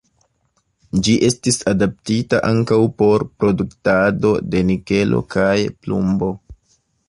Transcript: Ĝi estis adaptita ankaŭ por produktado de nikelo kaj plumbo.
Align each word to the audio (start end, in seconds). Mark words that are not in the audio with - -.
Ĝi 1.07 1.13
estis 1.27 1.59
adaptita 1.71 2.39
ankaŭ 2.49 2.79
por 3.03 3.27
produktado 3.43 4.35
de 4.55 4.67
nikelo 4.73 5.23
kaj 5.37 5.55
plumbo. 5.85 6.35